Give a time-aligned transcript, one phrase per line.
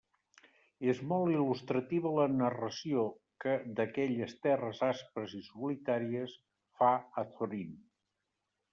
[0.93, 3.05] És molt il·lustrativa la narració
[3.45, 6.37] que d'aquelles terres aspres i solitàries
[6.81, 6.93] fa
[7.27, 7.83] Azorín.